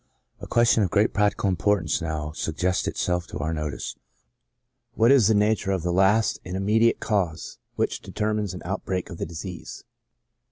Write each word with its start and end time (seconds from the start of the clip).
A 0.39 0.47
question 0.47 0.81
of 0.81 0.89
great 0.89 1.13
practical 1.13 1.47
importance 1.47 2.01
now 2.01 2.31
suggests 2.31 2.87
it 2.87 2.97
self 2.97 3.27
to 3.27 3.37
our 3.37 3.53
notice. 3.53 3.95
What 4.95 5.11
is 5.11 5.27
the 5.27 5.35
nature 5.35 5.69
of 5.69 5.83
the 5.83 5.93
last 5.93 6.39
and 6.43 6.55
im 6.55 6.65
mediate 6.65 6.99
cause 6.99 7.59
which 7.75 8.01
determines 8.01 8.55
an 8.55 8.63
outbreak 8.65 9.11
of 9.11 9.19
the 9.19 9.27
disease 9.27 9.83